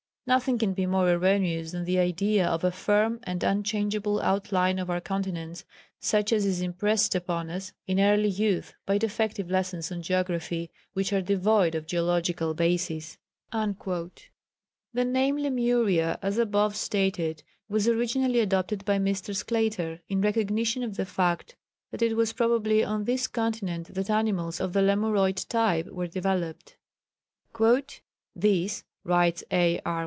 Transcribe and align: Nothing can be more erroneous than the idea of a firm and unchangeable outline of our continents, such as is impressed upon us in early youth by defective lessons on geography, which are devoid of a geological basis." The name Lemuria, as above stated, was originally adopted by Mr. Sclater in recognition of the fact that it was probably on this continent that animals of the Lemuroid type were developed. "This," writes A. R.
Nothing 0.27 0.57
can 0.59 0.73
be 0.73 0.85
more 0.85 1.09
erroneous 1.11 1.71
than 1.71 1.83
the 1.83 1.99
idea 1.99 2.47
of 2.47 2.63
a 2.63 2.71
firm 2.71 3.19
and 3.23 3.43
unchangeable 3.43 4.21
outline 4.21 4.79
of 4.79 4.89
our 4.89 5.01
continents, 5.01 5.65
such 5.99 6.31
as 6.31 6.45
is 6.45 6.61
impressed 6.61 7.15
upon 7.15 7.49
us 7.49 7.73
in 7.85 7.99
early 7.99 8.29
youth 8.29 8.73
by 8.85 8.97
defective 8.97 9.51
lessons 9.51 9.91
on 9.91 10.01
geography, 10.01 10.71
which 10.93 11.11
are 11.11 11.21
devoid 11.21 11.75
of 11.75 11.83
a 11.83 11.87
geological 11.87 12.53
basis." 12.53 13.17
The 13.51 14.25
name 14.93 15.37
Lemuria, 15.37 16.17
as 16.21 16.37
above 16.37 16.77
stated, 16.77 17.43
was 17.67 17.89
originally 17.89 18.39
adopted 18.39 18.85
by 18.85 18.99
Mr. 18.99 19.35
Sclater 19.35 19.99
in 20.07 20.21
recognition 20.21 20.81
of 20.81 20.95
the 20.95 21.05
fact 21.05 21.57
that 21.89 22.01
it 22.03 22.15
was 22.15 22.31
probably 22.31 22.85
on 22.85 23.03
this 23.03 23.27
continent 23.27 23.95
that 23.95 24.09
animals 24.09 24.61
of 24.61 24.71
the 24.71 24.81
Lemuroid 24.81 25.45
type 25.49 25.87
were 25.87 26.07
developed. 26.07 26.77
"This," 28.33 28.85
writes 29.03 29.43
A. 29.51 29.81
R. 29.85 29.91